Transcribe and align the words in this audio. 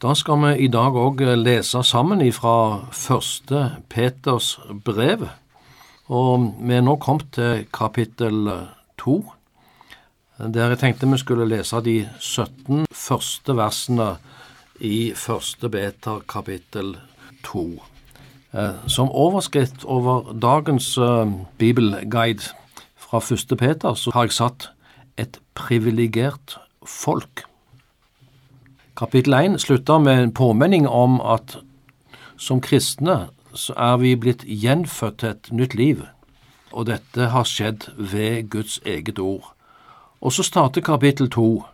Da 0.00 0.14
skal 0.16 0.38
vi 0.40 0.50
i 0.64 0.68
dag 0.72 0.94
òg 0.96 1.18
lese 1.36 1.82
sammen 1.84 2.22
ifra 2.24 2.86
første 2.96 3.58
Peters 3.92 4.54
brev. 4.86 5.26
Og 6.08 6.46
vi 6.56 6.78
er 6.78 6.86
nå 6.86 6.94
kommet 6.96 7.26
til 7.36 7.66
kapittel 7.68 8.48
to, 8.96 9.18
der 10.40 10.72
jeg 10.72 10.80
tenkte 10.80 11.10
vi 11.10 11.18
skulle 11.20 11.48
lese 11.50 11.82
de 11.84 11.98
17 12.16 12.86
første 12.88 13.58
versene 13.60 14.08
i 14.80 15.12
første 15.12 15.68
Peter 15.68 16.24
kapittel 16.24 16.96
to. 17.44 17.66
Eh, 18.56 18.80
som 18.88 19.12
overskrift 19.12 19.84
over 19.84 20.32
dagens 20.32 20.96
eh, 20.96 21.36
bibelguide 21.58 22.48
fra 22.96 23.20
første 23.20 23.52
Peter, 23.56 23.92
så 23.92 24.16
har 24.16 24.30
jeg 24.30 24.38
satt 24.40 24.70
et 25.20 25.42
privilegert 25.52 26.56
folk. 26.88 27.49
Kapittel 29.00 29.32
1 29.32 29.60
slutter 29.60 29.98
med 29.98 30.22
en 30.22 30.32
påminning 30.32 30.88
om 30.88 31.20
at 31.24 31.54
som 32.36 32.58
kristne 32.60 33.30
så 33.56 33.72
er 33.72 33.94
vi 33.96 34.10
blitt 34.12 34.42
gjenfødt 34.44 35.16
til 35.22 35.30
et 35.30 35.48
nytt 35.56 35.74
liv, 35.74 36.02
og 36.76 36.84
dette 36.90 37.30
har 37.32 37.48
skjedd 37.48 37.86
ved 37.96 38.50
Guds 38.52 38.76
eget 38.84 39.18
ord. 39.18 39.54
Og 40.20 40.36
så 40.36 40.44
starter 40.44 40.84
kapittel 40.84 41.30
2 41.32 41.64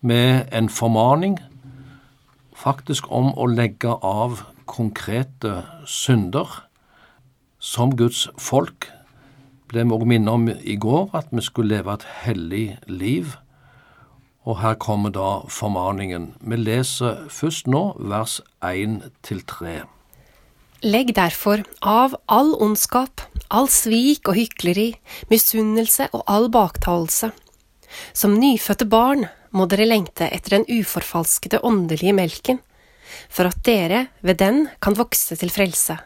med 0.00 0.48
en 0.48 0.72
formaning 0.72 1.36
faktisk 2.56 3.12
om 3.12 3.34
å 3.36 3.44
legge 3.44 3.92
av 4.00 4.46
konkrete 4.64 5.60
synder. 5.84 6.48
Som 7.60 7.98
Guds 8.00 8.30
folk 8.40 8.88
ble 9.68 9.84
vi 9.84 9.92
også 9.92 10.08
minnet 10.08 10.32
om 10.32 10.48
i 10.48 10.80
går 10.80 11.10
at 11.12 11.28
vi 11.36 11.44
skulle 11.44 11.76
leve 11.76 12.00
et 12.00 12.12
hellig 12.24 12.68
liv 12.88 13.36
og 14.44 14.60
her 14.60 14.76
kommer 14.80 15.12
da 15.12 15.28
formaningen. 15.48 16.34
Vi 16.40 16.58
leser 16.60 17.24
først 17.32 17.68
nå 17.70 17.94
vers 17.98 18.40
1-3. 18.60 19.84
Legg 20.84 21.14
derfor 21.16 21.62
av 21.80 22.16
all 22.28 22.52
ondskap, 22.60 23.22
all 23.48 23.70
svik 23.72 24.28
og 24.28 24.36
hykleri, 24.36 24.90
misunnelse 25.30 26.10
og 26.12 26.26
all 26.28 26.50
baktalelse. 26.52 27.32
Som 28.12 28.36
nyfødte 28.36 28.84
barn 28.90 29.24
må 29.54 29.64
dere 29.70 29.88
lengte 29.88 30.28
etter 30.28 30.58
den 30.58 30.68
uforfalskede 30.68 31.62
åndelige 31.64 32.12
melken, 32.12 32.60
for 33.32 33.48
at 33.48 33.62
dere 33.64 34.08
ved 34.20 34.42
den 34.42 34.66
kan 34.82 34.98
vokse 34.98 35.38
til 35.40 35.52
frelse. 35.54 35.96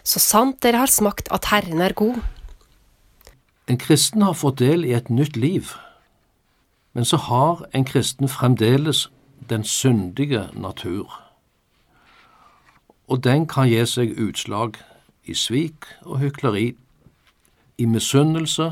Så 0.00 0.22
sant 0.22 0.62
dere 0.64 0.80
har 0.80 0.92
smakt 0.92 1.28
at 1.34 1.50
Herren 1.52 1.82
er 1.84 1.92
god. 1.92 2.22
En 3.68 3.76
kristen 3.76 4.22
har 4.24 4.38
fått 4.38 4.62
del 4.62 4.86
i 4.86 4.94
et 4.96 5.10
nytt 5.12 5.36
liv 5.36 5.74
men 6.96 7.04
så 7.04 7.16
har 7.16 7.66
en 7.74 7.84
kristen 7.84 8.28
fremdeles 8.28 9.10
den 9.50 9.64
syndige 9.64 10.48
natur. 10.52 11.22
Og 13.08 13.24
den 13.24 13.44
kan 13.46 13.68
gi 13.68 13.82
seg 13.84 14.14
utslag 14.16 14.78
i 15.28 15.34
svik 15.36 15.84
og 16.06 16.22
hykleri, 16.22 16.70
i 17.78 17.84
misunnelse 17.84 18.70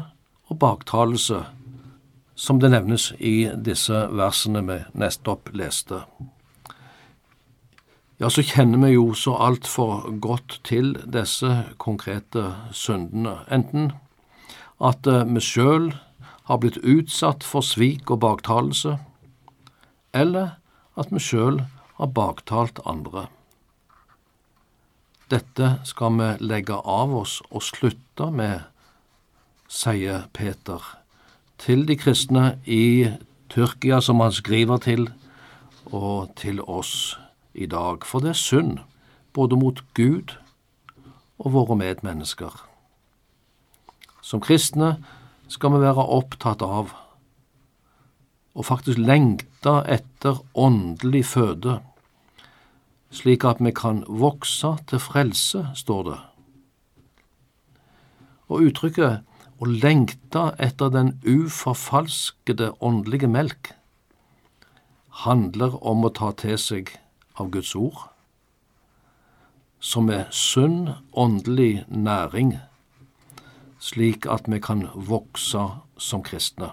og 0.48 0.58
baktalelse, 0.58 1.42
som 2.34 2.60
det 2.60 2.70
nevnes 2.72 3.10
i 3.20 3.50
disse 3.64 4.06
versene 4.16 4.64
vi 4.70 4.78
nettopp 4.96 5.52
leste. 5.52 6.00
Ja, 8.20 8.32
så 8.32 8.40
kjenner 8.40 8.86
vi 8.86 8.94
jo 8.94 9.12
så 9.12 9.36
altfor 9.36 10.08
godt 10.20 10.62
til 10.64 10.94
disse 11.12 11.66
konkrete 11.76 12.54
syndene, 12.72 13.36
enten 13.52 13.92
at 14.80 15.06
eh, 15.06 15.28
vi 15.28 15.44
sjøl 15.44 15.92
har 16.44 16.60
blitt 16.60 16.80
utsatt 16.82 17.44
for 17.44 17.64
svik 17.64 18.10
og 18.10 18.20
baktalelse, 18.24 18.98
eller 20.14 20.56
at 20.96 21.10
vi 21.10 21.22
sjøl 21.22 21.62
har 21.98 22.12
baktalt 22.14 22.80
andre. 22.86 23.26
Dette 25.32 25.78
skal 25.88 26.18
vi 26.20 26.28
legge 26.44 26.76
av 26.76 27.14
oss 27.16 27.40
og 27.50 27.64
slutte 27.64 28.28
med, 28.30 28.60
sier 29.68 30.28
Peter 30.36 30.84
til 31.58 31.86
de 31.88 31.96
kristne 31.96 32.58
i 32.66 33.08
Tyrkia 33.48 34.00
som 34.04 34.20
han 34.20 34.32
skriver 34.32 34.82
til, 34.84 35.08
og 35.86 36.34
til 36.36 36.60
oss 36.60 37.16
i 37.54 37.66
dag. 37.66 38.04
For 38.04 38.20
det 38.20 38.34
er 38.34 38.40
synd 38.40 38.78
både 39.32 39.56
mot 39.56 39.80
Gud 39.94 40.36
og 41.38 41.52
våre 41.54 41.76
medmennesker. 41.76 42.52
Som 44.22 44.40
kristne 44.40 44.96
skal 45.48 45.74
vi 45.74 45.82
være 45.84 46.06
opptatt 46.18 46.62
av 46.64 46.94
og 48.54 48.66
faktisk 48.68 49.00
lengte 49.02 49.80
etter 49.90 50.38
åndelig 50.54 51.24
føde, 51.32 51.80
slik 53.10 53.44
at 53.46 53.58
vi 53.62 53.72
kan 53.74 54.04
vokse 54.06 54.76
til 54.90 55.02
frelse, 55.02 55.66
står 55.74 56.02
det. 56.08 56.18
Og 58.46 58.68
uttrykket 58.68 59.24
å 59.58 59.70
lengte 59.70 60.48
etter 60.62 60.92
den 60.94 61.14
uforfalskede 61.26 62.72
åndelige 62.84 63.30
melk 63.30 63.72
handler 65.24 65.78
om 65.82 66.06
å 66.06 66.12
ta 66.14 66.32
til 66.38 66.58
seg 66.58 66.94
av 67.38 67.50
Guds 67.54 67.74
ord, 67.78 68.06
som 69.80 70.10
er 70.10 70.30
sunn 70.30 70.94
åndelig 71.12 71.84
næring 71.88 72.56
slik 73.84 74.26
at 74.30 74.48
vi 74.48 74.60
kan 74.64 74.86
vokse 74.94 75.60
som 76.00 76.22
kristne. 76.24 76.70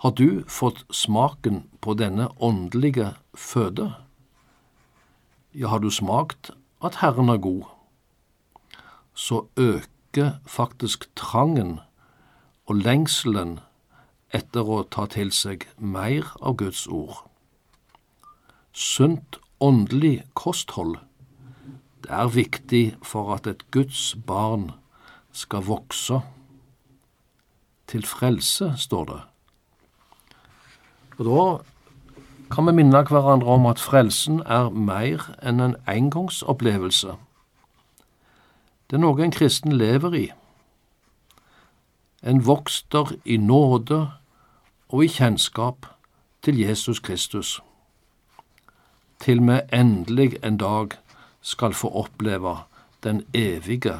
Har 0.00 0.14
du 0.16 0.44
fått 0.48 0.84
smaken 0.94 1.66
på 1.84 1.94
denne 1.98 2.28
åndelige 2.40 3.10
føde? 3.34 3.90
Ja, 5.52 5.68
har 5.68 5.82
du 5.82 5.90
smakt 5.90 6.52
at 6.80 7.00
Herren 7.02 7.28
er 7.28 7.42
god? 7.42 7.66
Så 9.14 9.48
øker 9.56 10.38
faktisk 10.46 11.08
trangen 11.16 11.80
og 12.66 12.80
lengselen 12.84 13.58
etter 14.32 14.64
å 14.64 14.84
ta 14.86 15.08
til 15.10 15.32
seg 15.34 15.66
mer 15.76 16.30
av 16.40 16.56
Guds 16.62 16.86
ord. 16.86 17.26
Sunt 18.72 19.40
åndelig 19.60 20.22
kosthold 20.38 21.00
det 22.08 22.16
er 22.16 22.28
viktig 22.32 22.84
for 23.02 23.34
at 23.34 23.46
et 23.50 23.64
Guds 23.74 24.16
barn 24.26 24.70
skal 25.38 25.64
vokse. 25.66 26.20
Til 27.88 28.06
frelse, 28.06 28.72
står 28.76 29.04
det. 29.04 29.20
Og 31.18 31.24
da 31.28 31.44
kan 32.54 32.66
vi 32.66 32.72
minne 32.72 33.02
hverandre 33.02 33.46
om 33.46 33.66
at 33.66 33.80
frelsen 33.80 34.42
er 34.46 34.70
mer 34.70 35.30
enn 35.42 35.60
en 35.60 35.76
engangsopplevelse. 35.88 37.14
Det 38.88 38.96
er 38.96 39.02
noe 39.04 39.22
en 39.24 39.34
kristen 39.34 39.76
lever 39.76 40.14
i. 40.16 40.26
En 42.22 42.44
vokster 42.46 43.12
i 43.24 43.36
nåde 43.36 44.00
og 44.88 45.04
i 45.04 45.10
kjennskap 45.12 45.86
til 46.42 46.60
Jesus 46.60 47.00
Kristus, 47.00 47.58
til 49.20 49.42
vi 49.44 49.60
endelig 49.72 50.38
en 50.42 50.56
dag 50.56 50.96
skal 51.40 51.74
få 51.74 51.88
oppleve 51.88 52.56
den 53.04 53.22
evige 53.34 53.98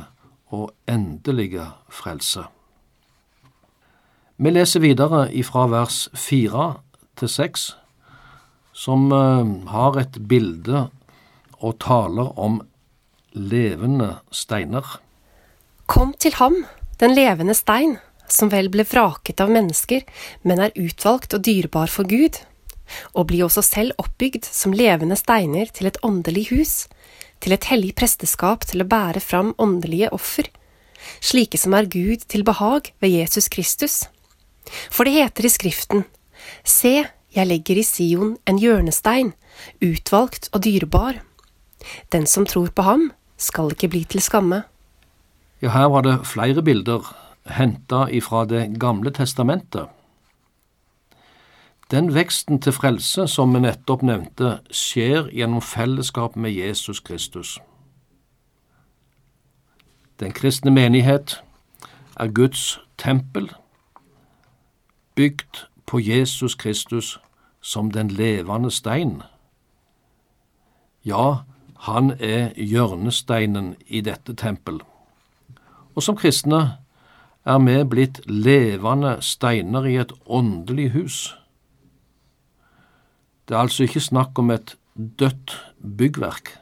og 0.55 0.71
endelige 0.89 1.67
frelse. 1.93 2.47
Vi 4.39 4.51
leser 4.53 4.81
videre 4.85 5.27
ifra 5.35 5.67
vers 5.67 6.07
fire 6.15 6.79
til 7.19 7.31
seks, 7.33 7.73
som 8.73 9.11
eh, 9.13 9.49
har 9.73 9.99
et 9.99 10.19
bilde 10.31 10.87
og 11.59 11.79
taler 11.83 12.31
om 12.39 12.61
levende 13.35 14.13
steiner. 14.31 15.01
Kom 15.91 16.13
til 16.21 16.37
ham, 16.39 16.63
den 17.01 17.17
levende 17.17 17.57
stein, 17.57 17.97
som 18.29 18.53
vel 18.53 18.69
ble 18.71 18.85
vraket 18.87 19.41
av 19.41 19.51
mennesker, 19.51 20.05
men 20.45 20.63
er 20.63 20.77
utvalgt 20.77 21.35
og 21.35 21.45
dyrebar 21.47 21.91
for 21.91 22.07
Gud, 22.09 22.39
og 23.15 23.29
bli 23.31 23.43
også 23.45 23.65
selv 23.65 23.99
oppbygd 24.01 24.47
som 24.47 24.77
levende 24.77 25.17
steiner 25.19 25.69
til 25.75 25.91
et 25.91 25.99
åndelig 26.05 26.49
hus, 26.53 26.75
til 27.41 27.55
et 27.55 27.69
hellig 27.71 27.95
presteskap 27.99 28.67
til 28.69 28.83
å 28.83 28.89
bære 28.89 29.23
fram 29.25 29.55
åndelige 29.59 30.11
offer, 30.15 30.49
slike 31.25 31.59
som 31.61 31.77
er 31.79 31.91
Gud 31.91 32.27
til 32.29 32.45
behag 32.47 32.93
ved 33.01 33.15
Jesus 33.15 33.49
Kristus. 33.53 34.07
For 34.91 35.09
det 35.09 35.17
heter 35.17 35.49
i 35.49 35.53
Skriften, 35.53 36.05
Se, 36.65 37.05
jeg 37.35 37.49
legger 37.49 37.79
i 37.81 37.85
Sion 37.85 38.37
en 38.49 38.59
hjørnestein, 38.61 39.33
utvalgt 39.85 40.49
og 40.53 40.65
dyrebar. 40.65 41.21
Den 42.13 42.27
som 42.27 42.47
tror 42.47 42.71
på 42.75 42.85
ham, 42.87 43.11
skal 43.39 43.71
ikke 43.71 43.91
bli 43.93 44.03
til 44.11 44.23
skamme. 44.25 44.65
Ja, 45.63 45.71
her 45.75 45.89
var 45.93 46.03
det 46.07 46.17
flere 46.27 46.63
bilder 46.63 47.07
henta 47.55 48.09
ifra 48.11 48.45
Det 48.45 48.79
gamle 48.81 49.11
testamentet. 49.15 49.89
Den 51.91 52.15
veksten 52.15 52.61
til 52.61 52.73
frelse 52.73 53.25
som 53.27 53.55
vi 53.55 53.63
nettopp 53.65 54.03
nevnte, 54.05 54.59
skjer 54.71 55.31
gjennom 55.33 55.63
fellesskap 55.65 56.37
med 56.37 56.53
Jesus 56.53 57.01
Kristus. 57.01 57.59
Den 60.21 60.33
kristne 60.33 60.71
menighet 60.71 61.43
er 62.21 62.29
Guds 62.29 62.81
tempel, 62.99 63.49
bygd 65.15 65.65
på 65.87 65.99
Jesus 65.99 66.55
Kristus 66.55 67.19
som 67.61 67.91
den 67.91 68.09
levende 68.09 68.71
stein. 68.71 69.23
Ja, 71.05 71.37
han 71.79 72.11
er 72.21 72.53
hjørnesteinen 72.57 73.77
i 73.87 74.01
dette 74.01 74.35
tempel. 74.35 74.83
Og 75.95 76.03
som 76.03 76.17
kristne 76.17 76.79
er 77.45 77.59
vi 77.59 77.85
blitt 77.85 78.21
levende 78.27 79.17
steiner 79.21 79.85
i 79.85 79.97
et 79.97 80.13
åndelig 80.27 80.91
hus. 80.93 81.38
Det 83.49 83.55
er 83.55 83.61
altså 83.61 83.83
ikke 83.83 84.01
snakk 84.01 84.39
om 84.39 84.51
et 84.51 84.77
dødt 85.19 85.73
byggverk. 85.99 86.59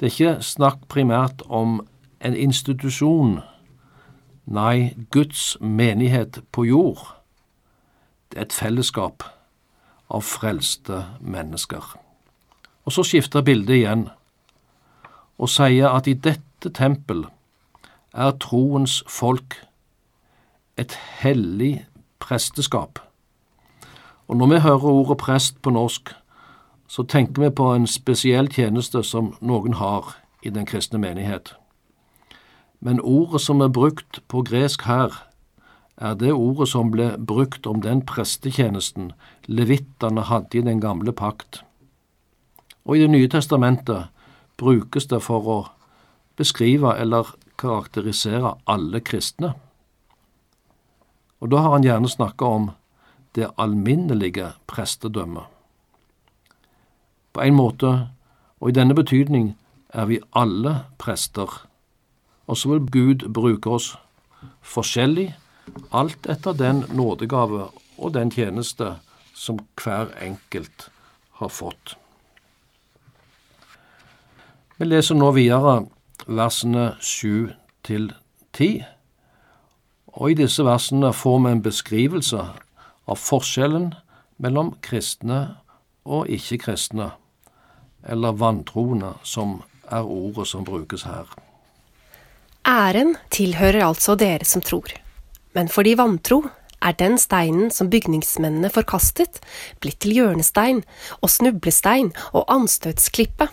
Det 0.00 0.06
er 0.06 0.12
ikke 0.12 0.42
snakk 0.42 0.84
primært 0.88 1.42
om 1.48 1.80
en 2.20 2.36
institusjon, 2.36 3.40
nei, 4.46 4.94
Guds 5.10 5.56
menighet 5.60 6.38
på 6.52 6.64
jord. 6.64 7.02
Det 8.30 8.38
er 8.38 8.46
et 8.46 8.54
fellesskap 8.54 9.26
av 10.10 10.22
frelste 10.22 11.02
mennesker. 11.20 11.82
Og 12.86 12.94
så 12.94 13.02
skifter 13.02 13.42
bildet 13.42 13.80
igjen 13.80 14.06
og 15.38 15.50
sier 15.50 15.90
at 15.90 16.06
i 16.06 16.14
dette 16.14 16.70
tempel 16.74 17.26
er 18.14 18.38
troens 18.38 19.02
folk 19.10 19.58
et 20.78 20.94
hellig 21.20 21.86
presteskap. 22.22 23.07
Og 24.28 24.36
når 24.36 24.46
vi 24.46 24.58
hører 24.60 24.84
ordet 24.84 25.16
prest 25.16 25.62
på 25.62 25.70
norsk, 25.70 26.14
så 26.88 27.02
tenker 27.02 27.42
vi 27.42 27.50
på 27.50 27.72
en 27.74 27.86
spesiell 27.86 28.48
tjeneste 28.52 29.02
som 29.04 29.34
noen 29.40 29.76
har 29.80 30.16
i 30.44 30.50
den 30.50 30.66
kristne 30.66 31.00
menighet. 31.00 31.54
Men 32.80 33.00
ordet 33.00 33.40
som 33.40 33.60
er 33.60 33.72
brukt 33.72 34.20
på 34.28 34.42
gresk 34.42 34.84
her, 34.88 35.12
er 35.96 36.14
det 36.14 36.32
ordet 36.32 36.68
som 36.68 36.92
ble 36.94 37.10
brukt 37.18 37.66
om 37.66 37.80
den 37.82 38.04
prestetjenesten 38.06 39.12
levittene 39.46 40.22
hadde 40.28 40.60
i 40.60 40.62
den 40.62 40.80
gamle 40.80 41.12
pakt. 41.12 41.64
Og 42.84 42.96
i 42.96 43.00
Det 43.00 43.10
nye 43.10 43.28
testamentet 43.28 44.08
brukes 44.56 45.06
det 45.06 45.22
for 45.22 45.48
å 45.48 45.58
beskrive 46.36 46.94
eller 46.98 47.34
karakterisere 47.58 48.54
alle 48.66 49.00
kristne. 49.00 49.54
Og 51.40 51.50
da 51.50 51.56
har 51.56 51.72
han 51.72 51.84
gjerne 51.84 52.08
snakka 52.08 52.44
om 52.44 52.70
det 53.34 53.50
alminnelige 53.58 54.52
prestedømmet. 54.66 55.44
På 57.32 57.40
en 57.40 57.54
måte, 57.54 58.08
og 58.60 58.68
i 58.68 58.72
denne 58.72 58.94
betydning, 58.94 59.56
er 59.88 60.04
vi 60.04 60.20
alle 60.36 60.84
prester, 60.98 61.66
og 62.46 62.56
så 62.56 62.68
vil 62.68 62.90
Gud 62.90 63.28
bruke 63.32 63.70
oss 63.70 63.96
forskjellig, 64.62 65.36
alt 65.92 66.26
etter 66.26 66.52
den 66.52 66.84
nådegave 66.92 67.68
og 67.98 68.14
den 68.14 68.30
tjeneste 68.30 68.94
som 69.34 69.58
hver 69.82 70.10
enkelt 70.22 70.90
har 71.38 71.48
fått. 71.48 71.96
Vi 74.78 74.86
leser 74.86 75.18
nå 75.18 75.32
videre 75.34 75.80
versene 76.26 76.92
sju 77.02 77.50
til 77.82 78.12
ti. 78.54 78.78
Og 80.18 80.32
i 80.32 80.38
disse 80.38 80.64
versene 80.66 81.12
får 81.14 81.38
vi 81.44 81.52
en 81.52 81.62
beskrivelse 81.62 82.44
av 83.08 83.18
forskjellen 83.20 83.92
mellom 84.42 84.74
kristne 84.84 85.40
og 86.08 86.28
ikke-kristne, 86.32 87.10
eller 88.08 88.36
vantroende, 88.38 89.14
som 89.26 89.58
er 89.88 90.06
ordet 90.06 90.46
som 90.48 90.64
brukes 90.64 91.04
her. 91.08 91.26
Æren 92.68 93.16
tilhører 93.32 93.86
altså 93.86 94.14
dere 94.20 94.44
som 94.44 94.62
tror, 94.64 94.92
men 95.56 95.70
for 95.72 95.88
de 95.88 95.96
vantro 95.98 96.42
er 96.84 96.94
den 96.98 97.16
steinen 97.18 97.72
som 97.74 97.90
bygningsmennene 97.90 98.70
forkastet, 98.70 99.40
blitt 99.82 99.98
til 100.04 100.14
hjørnestein 100.18 100.84
og 101.18 101.32
snublestein 101.32 102.12
og 102.32 102.44
anstøtsklippe. 102.52 103.48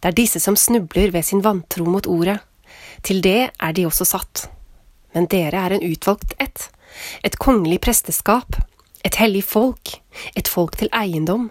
Det 0.00 0.10
er 0.10 0.16
disse 0.16 0.40
som 0.42 0.56
snubler 0.58 1.12
ved 1.14 1.24
sin 1.24 1.44
vantro 1.44 1.86
mot 1.88 2.06
ordet. 2.10 2.40
Til 3.02 3.22
det 3.24 3.52
er 3.52 3.72
de 3.76 3.86
også 3.86 4.06
satt. 4.08 4.48
Men 5.14 5.28
dere 5.30 5.60
er 5.60 5.76
en 5.76 5.86
utvalgt 5.86 6.34
ett, 6.40 6.68
et 7.24 7.38
kongelig 7.42 7.80
presteskap, 7.84 8.56
et 9.04 9.18
hellig 9.18 9.44
folk, 9.44 9.96
et 10.38 10.48
folk 10.48 10.76
til 10.78 10.92
eiendom, 10.94 11.50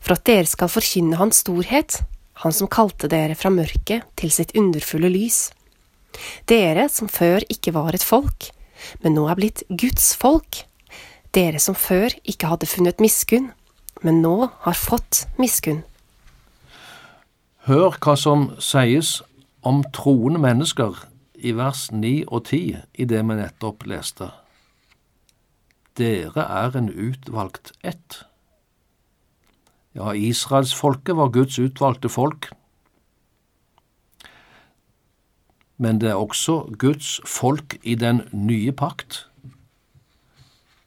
for 0.00 0.16
at 0.16 0.24
dere 0.26 0.46
skal 0.48 0.70
forkynne 0.72 1.18
Hans 1.20 1.44
storhet, 1.44 2.02
Han 2.38 2.54
som 2.54 2.68
kalte 2.70 3.08
dere 3.10 3.34
fra 3.34 3.50
mørket 3.50 4.04
til 4.14 4.30
sitt 4.30 4.52
underfulle 4.54 5.08
lys. 5.10 5.48
Dere 6.46 6.84
som 6.86 7.10
før 7.10 7.42
ikke 7.50 7.72
var 7.74 7.96
et 7.98 8.04
folk, 8.06 8.52
men 9.02 9.16
nå 9.18 9.24
er 9.26 9.34
blitt 9.34 9.64
Guds 9.66 10.12
folk. 10.14 10.62
Dere 11.34 11.58
som 11.58 11.74
før 11.74 12.14
ikke 12.22 12.46
hadde 12.46 12.70
funnet 12.70 13.02
miskunn, 13.02 13.50
men 14.06 14.22
nå 14.22 14.48
har 14.62 14.78
fått 14.78 15.26
miskunn. 15.34 15.82
Hør 17.66 17.98
hva 17.98 18.14
som 18.16 18.52
sies 18.62 19.18
om 19.66 19.82
troende 19.92 20.40
mennesker 20.40 20.94
i 21.42 21.52
vers 21.58 21.88
9 21.92 22.12
og 22.30 22.46
10 22.46 22.60
i 23.02 23.04
det 23.04 23.20
vi 23.20 23.36
nettopp 23.36 23.84
leste. 23.90 24.30
Dere 25.98 26.44
er 26.46 26.76
en 26.78 26.88
utvalgt 26.88 27.72
ett. 27.82 28.22
Ja, 29.94 30.12
israelsfolket 30.14 31.16
var 31.16 31.32
Guds 31.34 31.58
utvalgte 31.58 32.08
folk. 32.08 32.52
Men 35.76 35.98
det 35.98 36.10
er 36.10 36.18
også 36.18 36.74
Guds 36.78 37.20
folk 37.26 37.78
i 37.82 37.94
den 37.94 38.22
nye 38.32 38.72
pakt. 38.72 39.24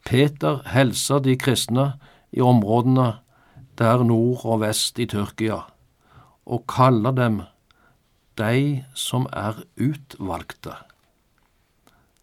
Peter 0.05 0.61
helser 0.71 1.19
de 1.19 1.37
kristne 1.39 1.93
i 2.31 2.41
områdene 2.41 3.13
der 3.77 4.03
nord 4.03 4.45
og 4.45 4.61
vest 4.61 4.99
i 4.99 5.05
Tyrkia 5.05 5.61
og 6.45 6.65
kaller 6.67 7.11
dem 7.11 7.41
de 8.37 8.83
som 8.93 9.27
er 9.31 9.63
utvalgte. 9.79 10.75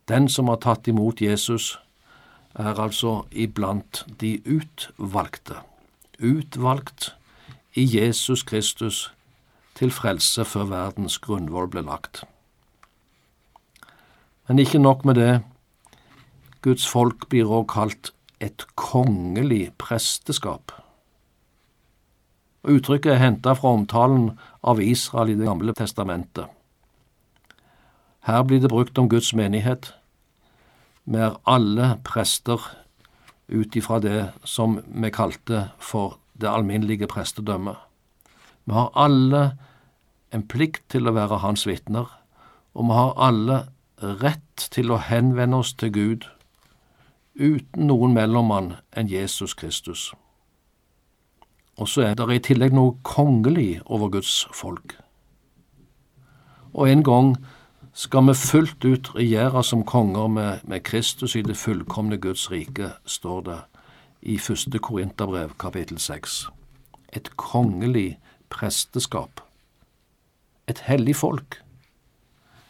Den 0.08 0.29
som 0.29 0.49
har 0.49 0.61
tatt 0.64 0.88
imot 0.88 1.20
Jesus, 1.20 1.76
er 2.58 2.81
altså 2.82 3.22
iblant 3.31 4.05
de 4.20 4.38
utvalgte, 4.46 5.60
utvalgt 6.19 7.14
i 7.75 7.87
Jesus 7.87 8.43
Kristus 8.43 9.12
til 9.78 9.94
frelse 9.94 10.44
før 10.44 10.66
verdens 10.72 11.19
grunnvoll 11.22 11.70
ble 11.70 11.84
lagt. 11.87 12.25
Men 14.49 14.58
ikke 14.58 14.82
nok 14.82 15.05
med 15.05 15.14
det, 15.14 15.32
Guds 16.62 16.88
folk 16.88 17.28
blir 17.31 17.46
òg 17.46 17.69
kalt 17.70 18.12
et 18.43 18.64
kongelig 18.75 19.70
presteskap. 19.78 20.72
Uttrykket 22.68 23.12
er 23.14 23.23
henta 23.23 23.54
fra 23.54 23.76
omtalen 23.76 24.33
av 24.66 24.83
Israel 24.83 25.30
i 25.30 25.38
Det 25.38 25.47
gamle 25.47 25.75
testamentet. 25.75 26.49
Her 28.26 28.42
blir 28.42 28.61
det 28.61 28.68
brukt 28.68 28.99
om 28.99 29.09
Guds 29.09 29.30
menighet. 29.35 29.94
Vi 31.09 31.17
er 31.25 31.38
alle 31.49 31.95
prester 32.05 32.61
ut 33.49 33.77
ifra 33.77 33.97
det 34.05 34.27
som 34.45 34.77
vi 34.85 35.09
kalte 35.11 35.71
for 35.81 36.19
det 36.37 36.50
alminnelige 36.50 37.09
prestedømmet. 37.09 37.77
Vi 38.69 38.77
har 38.77 38.93
alle 38.93 39.43
en 40.37 40.45
plikt 40.45 40.85
til 40.93 41.09
å 41.09 41.15
være 41.17 41.41
hans 41.41 41.65
vitner, 41.67 42.11
og 42.77 42.91
vi 42.91 42.99
har 42.99 43.15
alle 43.17 43.62
rett 44.21 44.69
til 44.75 44.93
å 44.93 45.00
henvende 45.00 45.62
oss 45.62 45.73
til 45.73 45.95
Gud 45.97 46.29
uten 47.38 47.88
noen 47.88 48.12
mellommann 48.12 48.75
enn 48.93 49.09
Jesus 49.09 49.55
Kristus. 49.57 50.11
Og 51.79 51.88
så 51.88 52.05
er 52.11 52.19
det 52.19 52.29
i 52.35 52.43
tillegg 52.50 52.75
noe 52.77 52.99
kongelig 53.07 53.81
over 53.87 54.11
Guds 54.19 54.43
folk. 54.53 54.99
Og 56.75 56.91
en 56.91 57.07
gang 57.07 57.37
skal 57.99 58.28
vi 58.28 58.35
fullt 58.35 58.85
ut 58.85 59.09
regjere 59.17 59.64
som 59.64 59.81
konger 59.83 60.28
med, 60.31 60.59
med 60.62 60.85
Kristus 60.87 61.35
i 61.37 61.43
det 61.43 61.57
fullkomne 61.57 62.17
Guds 62.23 62.50
rike, 62.50 62.93
står 63.07 63.40
det 63.40 63.57
i 64.23 64.37
første 64.38 64.78
Korinterbrev 64.78 65.57
kapittel 65.59 65.99
seks. 65.99 66.47
Et 67.12 67.31
kongelig 67.37 68.21
presteskap. 68.55 69.40
Et 70.69 70.78
hellig 70.87 71.17
folk. 71.17 71.59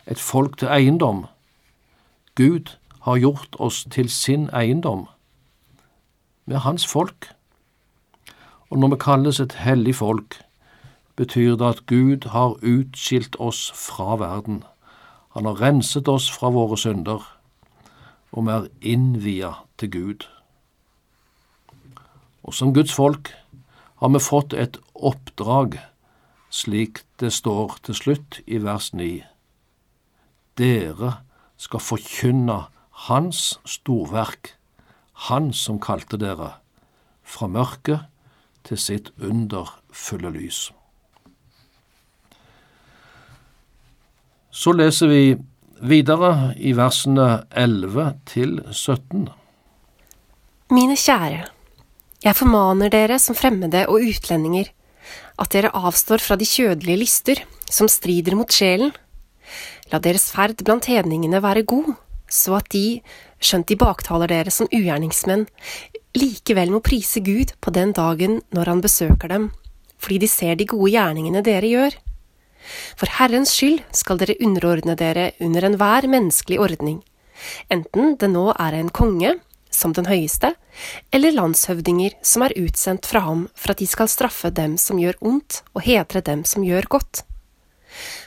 Et 0.07 0.19
folk 0.19 0.57
til 0.59 0.73
eiendom. 0.73 1.27
Gud 2.35 2.79
har 3.05 3.21
gjort 3.21 3.57
oss 3.59 3.85
til 3.91 4.09
sin 4.09 4.49
eiendom. 4.57 5.07
Vi 6.47 6.55
er 6.55 6.65
hans 6.65 6.87
folk. 6.87 7.29
Og 8.71 8.79
når 8.79 8.89
vi 8.89 9.03
kalles 9.05 9.41
et 9.41 9.61
hellig 9.61 9.95
folk, 10.01 10.41
betyr 11.17 11.57
det 11.57 11.69
at 11.69 11.87
Gud 11.87 12.31
har 12.33 12.57
utskilt 12.63 13.37
oss 13.39 13.69
fra 13.77 14.17
verden. 14.17 14.65
Han 15.39 15.47
har 15.47 15.61
renset 15.63 16.09
oss 16.11 16.25
fra 16.35 16.49
våre 16.51 16.75
synder, 16.75 17.23
og 18.35 18.47
vi 18.49 18.51
er 18.51 18.65
innvia 18.91 19.51
til 19.79 19.91
Gud. 19.95 20.25
Og 22.43 22.57
som 22.59 22.73
Guds 22.75 22.91
folk 22.91 23.31
har 24.03 24.11
vi 24.11 24.19
fått 24.19 24.57
et 24.59 24.81
oppdrag, 24.99 25.77
slik 26.51 27.05
det 27.23 27.31
står 27.37 27.77
til 27.87 27.95
slutt 27.95 28.41
i 28.51 28.59
vers 28.65 28.91
9. 28.91 29.07
Dere 30.59 31.13
skal 31.55 31.87
forkynne 31.87 32.59
Hans 33.07 33.61
storverk, 33.63 34.57
Han 35.31 35.53
som 35.55 35.79
kalte 35.79 36.19
dere 36.19 36.57
fra 37.23 37.47
mørket 37.47 38.11
til 38.67 38.79
sitt 38.79 39.13
underfulle 39.23 40.35
lys. 40.35 40.73
Så 44.59 44.73
leser 44.75 45.07
vi 45.07 45.37
videre 45.87 46.53
i 46.59 46.73
versene 46.75 47.45
11 47.55 48.07
til 48.27 48.57
17. 48.73 49.29
Mine 50.75 50.97
kjære, 50.99 51.45
jeg 52.25 52.35
formaner 52.35 52.91
dere 52.91 53.21
som 53.23 53.39
fremmede 53.39 53.85
og 53.87 54.03
utlendinger, 54.03 54.73
at 55.39 55.53
dere 55.55 55.71
avstår 55.79 56.25
fra 56.25 56.35
de 56.41 56.49
kjødelige 56.49 57.03
lyster 57.05 57.45
som 57.71 57.87
strider 57.87 58.35
mot 58.35 58.51
sjelen. 58.51 58.91
La 59.93 60.03
deres 60.03 60.27
ferd 60.35 60.59
blant 60.67 60.91
hedningene 60.91 61.39
være 61.45 61.63
god, 61.63 61.95
så 62.27 62.59
at 62.59 62.67
de, 62.75 62.99
skjønt 63.39 63.71
de 63.71 63.79
baktaler 63.79 64.35
dere 64.35 64.51
som 64.51 64.67
ugjerningsmenn, 64.75 65.47
likevel 66.19 66.75
må 66.75 66.83
prise 66.83 67.23
Gud 67.23 67.55
på 67.63 67.71
den 67.79 67.95
dagen 67.95 68.41
når 68.51 68.75
han 68.75 68.83
besøker 68.83 69.31
dem, 69.31 69.49
fordi 70.03 70.19
de 70.27 70.35
ser 70.35 70.59
de 70.59 70.67
gode 70.67 70.91
gjerningene 70.99 71.47
dere 71.47 71.71
gjør. 71.77 72.01
For 72.99 73.11
Herrens 73.19 73.53
skyld 73.57 73.83
skal 73.97 74.21
dere 74.21 74.39
underordne 74.45 74.97
dere 74.99 75.33
under 75.45 75.69
enhver 75.69 76.09
menneskelig 76.11 76.61
ordning, 76.61 77.03
enten 77.71 78.17
det 78.19 78.31
nå 78.33 78.51
er 78.57 78.77
en 78.79 78.91
konge, 78.91 79.37
som 79.71 79.95
den 79.95 80.09
høyeste, 80.11 80.55
eller 81.15 81.35
landshøvdinger 81.37 82.17
som 82.27 82.45
er 82.47 82.57
utsendt 82.59 83.07
fra 83.07 83.23
ham 83.27 83.47
for 83.55 83.73
at 83.73 83.83
de 83.83 83.87
skal 83.87 84.11
straffe 84.11 84.51
dem 84.55 84.77
som 84.81 84.99
gjør 85.01 85.21
ondt, 85.21 85.63
og 85.75 85.85
hedre 85.87 86.23
dem 86.25 86.45
som 86.49 86.67
gjør 86.67 86.89
godt. 86.99 87.23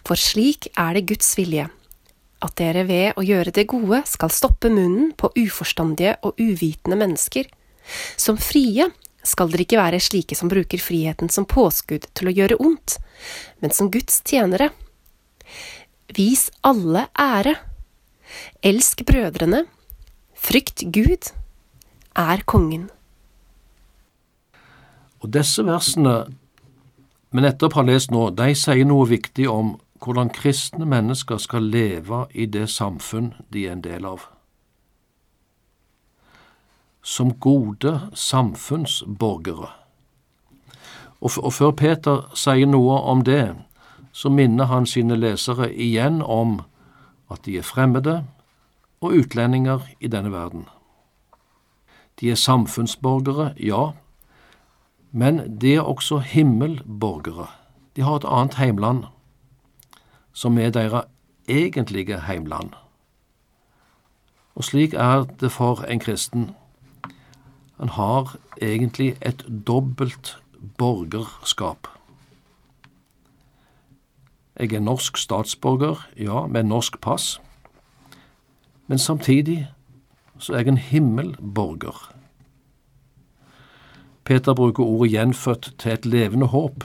For 0.07 0.19
slik 0.19 0.71
er 0.79 0.95
det 0.97 1.07
Guds 1.11 1.33
vilje, 1.38 1.67
at 2.41 2.55
dere 2.57 2.85
ved 2.88 3.19
å 3.19 3.25
gjøre 3.25 3.53
det 3.53 3.67
gode 3.69 4.01
skal 4.09 4.33
stoppe 4.33 4.71
munnen 4.73 5.11
på 5.17 5.29
uforstandige 5.38 6.15
og 6.25 6.39
uvitende 6.41 6.97
mennesker. 6.97 7.50
Som 8.17 8.39
frie 8.41 8.88
skal 9.27 9.51
dere 9.51 9.65
ikke 9.65 9.79
være 9.79 10.01
slike 10.01 10.37
som 10.37 10.49
bruker 10.51 10.81
friheten 10.81 11.29
som 11.29 11.47
påskudd 11.49 12.07
til 12.17 12.29
å 12.31 12.35
gjøre 12.35 12.59
ondt, 12.63 12.97
men 13.61 13.73
som 13.75 13.91
Guds 13.93 14.21
tjenere. 14.25 14.71
Vis 16.15 16.49
alle 16.65 17.07
ære. 17.19 17.55
Elsk 18.65 19.05
brødrene. 19.07 19.65
Frykt 20.33 20.83
Gud. 20.91 21.31
Er 22.17 22.43
kongen. 22.43 22.89
Og 25.21 25.29
disse 25.31 25.63
versene 25.63 26.23
vi 27.31 27.39
nettopp 27.39 27.77
har 27.77 27.87
lest 27.87 28.11
nå, 28.11 28.25
de 28.35 28.51
sier 28.59 28.83
noe 28.83 29.05
viktig 29.07 29.45
om 29.47 29.77
hvordan 30.03 30.33
kristne 30.35 30.83
mennesker 30.89 31.39
skal 31.39 31.69
leve 31.71 32.25
i 32.35 32.49
det 32.49 32.65
samfunn 32.73 33.31
de 33.53 33.67
er 33.69 33.77
en 33.77 33.83
del 33.85 34.07
av 34.09 34.25
som 37.01 37.34
gode 37.34 38.00
samfunnsborgere. 38.13 39.70
Og, 41.22 41.31
og 41.38 41.53
før 41.53 41.72
Peter 41.72 42.25
sier 42.38 42.70
noe 42.70 43.00
om 43.01 43.24
det, 43.25 43.55
så 44.12 44.29
minner 44.29 44.65
han 44.65 44.86
sine 44.86 45.15
lesere 45.15 45.70
igjen 45.72 46.22
om 46.22 46.60
at 47.31 47.46
de 47.46 47.58
er 47.58 47.65
fremmede 47.65 48.22
og 49.01 49.17
utlendinger 49.22 49.86
i 50.00 50.08
denne 50.08 50.31
verden. 50.31 50.65
De 52.20 52.31
er 52.31 52.36
samfunnsborgere, 52.36 53.53
ja, 53.58 53.91
men 55.12 55.60
de 55.62 55.75
er 55.75 55.81
også 55.81 56.20
himmelborgere. 56.20 57.48
De 57.96 58.01
har 58.01 58.15
et 58.15 58.27
annet 58.27 58.55
heimland, 58.55 59.03
som 60.34 60.58
er 60.58 60.70
deres 60.70 61.10
egentlige 61.48 62.22
heimland. 62.27 62.70
Og 64.55 64.63
slik 64.63 64.93
er 64.93 65.24
det 65.39 65.51
for 65.51 65.84
en 65.84 66.00
kristen. 66.00 66.51
Han 67.81 67.89
har 67.89 68.35
egentlig 68.61 69.15
et 69.25 69.45
dobbelt 69.67 70.38
borgerskap. 70.77 71.88
Jeg 74.59 74.73
er 74.73 74.79
norsk 74.79 75.17
statsborger, 75.17 76.07
ja, 76.17 76.45
med 76.45 76.63
norsk 76.63 77.00
pass, 77.01 77.41
men 78.88 79.00
samtidig 79.00 79.67
så 80.38 80.53
er 80.53 80.57
jeg 80.57 80.67
en 80.67 80.77
himmelborger. 80.77 82.13
Peter 84.23 84.53
bruker 84.53 84.83
ordet 84.83 85.11
gjenfødt 85.11 85.73
til 85.79 85.91
et 85.91 86.05
levende 86.05 86.45
håp, 86.53 86.83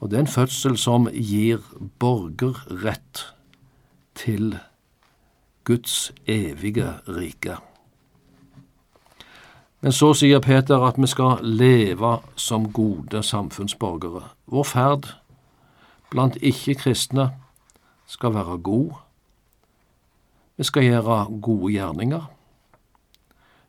og 0.00 0.10
det 0.10 0.16
er 0.16 0.20
en 0.20 0.26
fødsel 0.34 0.74
som 0.78 1.06
gir 1.12 1.62
borgerrett 1.98 3.22
til 4.14 4.58
Guds 5.64 6.12
evige 6.26 6.90
rike. 7.08 7.56
Men 9.84 9.92
så 9.92 10.14
sier 10.16 10.40
Peter 10.40 10.80
at 10.80 10.96
vi 10.96 11.04
skal 11.12 11.42
leve 11.44 12.14
som 12.40 12.70
gode 12.72 13.20
samfunnsborgere. 13.22 14.30
Vår 14.48 14.64
ferd 14.64 15.10
blant 16.08 16.38
ikke-kristne 16.40 17.26
skal 18.08 18.32
være 18.32 18.56
god. 18.64 18.94
Vi 20.56 20.64
skal 20.64 20.88
gjøre 20.88 21.18
gode 21.42 21.72
gjerninger. 21.74 22.24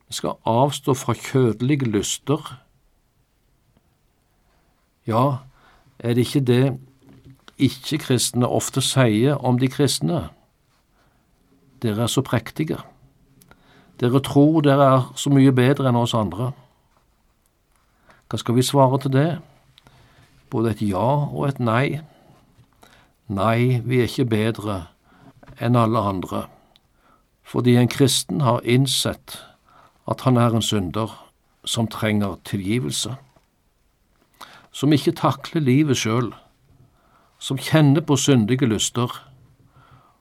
Vi 0.07 0.15
skal 0.21 0.39
avstå 0.47 0.95
fra 0.95 1.17
kjødelige 1.19 1.91
lyster. 1.91 2.47
Ja, 5.07 5.43
er 5.99 6.13
det 6.15 6.27
ikke 6.29 6.45
det 6.47 6.79
ikke-kristne 7.59 8.47
ofte 8.47 8.79
sier 8.79 9.35
om 9.35 9.59
de 9.59 9.67
kristne? 9.67 10.29
Dere 11.83 12.07
er 12.07 12.07
så 12.07 12.23
prektige. 12.23 12.79
Dere 13.99 14.19
tror 14.19 14.61
dere 14.61 14.85
er 14.95 15.03
så 15.15 15.31
mye 15.31 15.53
bedre 15.55 15.87
enn 15.89 15.99
oss 15.99 16.15
andre. 16.17 16.51
Hva 18.27 18.39
skal 18.41 18.57
vi 18.57 18.65
svare 18.65 18.99
til 18.99 19.13
det? 19.13 19.29
Både 20.51 20.73
et 20.73 20.81
ja 20.83 21.07
og 21.29 21.47
et 21.47 21.59
nei. 21.59 22.01
Nei, 23.27 23.81
vi 23.85 24.01
er 24.01 24.09
ikke 24.09 24.27
bedre 24.29 24.79
enn 25.63 25.77
alle 25.79 26.01
andre, 26.03 26.45
fordi 27.41 27.77
en 27.79 27.89
kristen 27.89 28.41
har 28.41 28.65
innsett 28.67 29.39
at 30.05 30.21
han 30.27 30.37
er 30.37 30.53
en 30.53 30.65
synder 30.65 31.13
som 31.65 31.87
trenger 31.87 32.35
tilgivelse, 32.45 33.15
som 34.71 34.93
ikke 34.93 35.15
takler 35.15 35.63
livet 35.63 35.97
sjøl, 35.97 36.33
som 37.39 37.57
kjenner 37.57 38.03
på 38.05 38.17
syndige 38.19 38.67
lyster, 38.67 39.09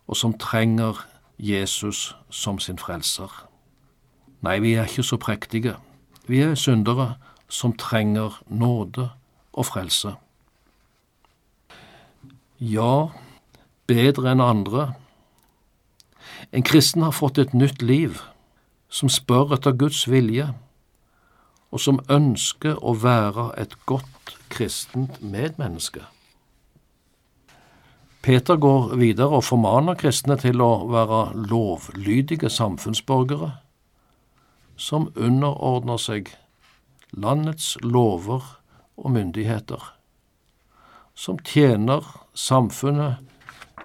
og 0.06 0.16
som 0.16 0.38
trenger 0.38 1.02
Jesus 1.38 2.14
som 2.30 2.58
sin 2.58 2.78
frelser. 2.78 3.28
Nei, 4.44 4.58
vi 4.60 4.74
er 4.76 4.84
ikke 4.84 5.02
så 5.06 5.16
prektige. 5.16 5.76
Vi 6.28 6.42
er 6.44 6.54
syndere 6.54 7.14
som 7.48 7.72
trenger 7.76 8.42
nåde 8.48 9.08
og 9.52 9.66
frelse. 9.66 10.14
Ja, 12.60 13.08
bedre 13.88 14.34
enn 14.34 14.44
andre. 14.44 14.92
En 16.52 16.62
kristen 16.62 17.02
har 17.02 17.16
fått 17.16 17.38
et 17.38 17.54
nytt 17.56 17.82
liv, 17.82 18.20
som 18.88 19.08
spør 19.08 19.56
etter 19.56 19.72
Guds 19.72 20.04
vilje, 20.10 20.50
og 21.72 21.80
som 21.80 22.02
ønsker 22.12 22.76
å 22.84 22.94
være 23.00 23.48
et 23.58 23.74
godt 23.88 24.36
kristent 24.52 25.22
medmenneske. 25.22 26.04
Peter 28.24 28.56
går 28.56 28.94
videre 29.00 29.40
og 29.40 29.44
formaner 29.44 29.96
kristne 30.00 30.36
til 30.40 30.62
å 30.64 30.86
være 30.88 31.26
lovlydige 31.50 32.48
samfunnsborgere 32.52 33.50
som 34.76 35.10
underordner 35.16 36.00
seg 36.00 36.32
landets 37.14 37.76
lover 37.82 38.42
og 38.96 39.10
myndigheter, 39.14 39.82
som 41.14 41.38
tjener 41.46 42.02
samfunnet 42.34 43.22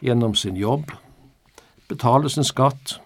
gjennom 0.01 0.36
sin 0.36 0.58
jobb, 0.58 0.89
betaler 1.89 2.29
sin 2.29 2.48
skatt, 2.48 2.98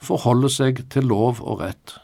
forholder 0.00 0.52
seg 0.52 0.84
til 0.92 1.08
lov 1.10 1.40
og 1.42 1.60
rett. 1.64 1.96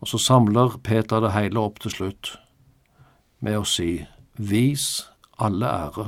Og 0.00 0.08
så 0.08 0.18
samler 0.18 0.78
Peter 0.82 1.20
det 1.20 1.34
hele 1.34 1.60
opp 1.60 1.82
til 1.82 1.92
slutt 1.92 2.32
med 3.44 3.58
å 3.60 3.66
si 3.68 4.06
vis 4.36 5.04
alle 5.40 5.68
ære. 5.68 6.06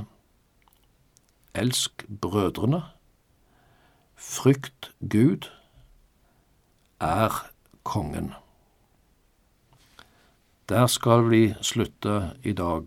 Elsk 1.54 2.06
brødrene. 2.08 2.80
Frykt 4.16 4.92
Gud 5.00 5.50
er 7.02 7.50
kongen. 7.82 8.32
Der 10.68 10.86
skal 10.86 11.30
vi 11.30 11.54
slutte 11.60 12.30
i 12.42 12.52
dag. 12.52 12.86